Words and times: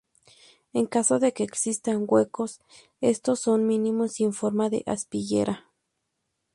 En 0.73 0.87
caso 0.87 1.19
de 1.19 1.31
que 1.31 1.43
existan 1.43 2.05
huecos, 2.07 2.59
estos 3.01 3.39
son 3.39 3.67
mínimos 3.67 4.19
y 4.19 4.23
en 4.23 4.33
forma 4.33 4.67
de 4.67 4.81
aspillera. 4.87 5.67